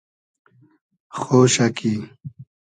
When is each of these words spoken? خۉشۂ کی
خۉشۂ 1.19 1.65
کی 1.77 1.93